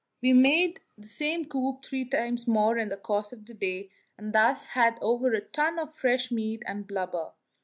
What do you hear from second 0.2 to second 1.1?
made the